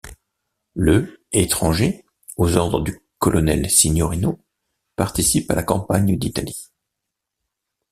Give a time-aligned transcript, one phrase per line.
[0.73, 2.03] Le étranger,
[2.35, 4.39] aux ordres du colonel Signorino,
[4.95, 6.71] participe à la campagne d’Italie.